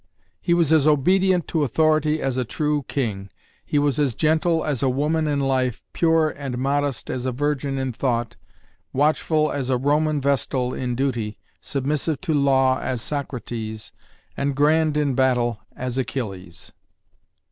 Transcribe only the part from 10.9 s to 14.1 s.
duty, submissive to law as Socrates,